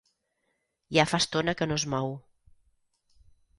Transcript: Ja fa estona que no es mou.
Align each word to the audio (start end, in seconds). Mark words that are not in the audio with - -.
Ja 0.97 1.05
fa 1.11 1.19
estona 1.25 1.55
que 1.61 1.69
no 1.71 1.79
es 1.83 1.87
mou. 1.97 2.11